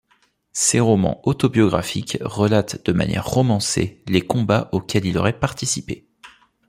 Ses 0.53 0.79
romans 0.79 1.21
autobiographiques 1.27 2.17
relatent 2.21 2.83
de 2.87 2.91
manière 2.91 3.23
romancée 3.23 4.01
les 4.07 4.21
combats 4.21 4.67
auxquels 4.71 5.05
il 5.05 5.15
aurait 5.19 5.39
participé. 5.39 6.07